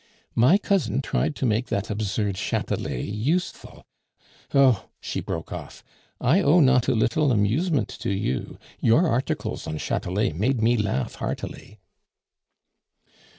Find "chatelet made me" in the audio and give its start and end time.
9.77-10.75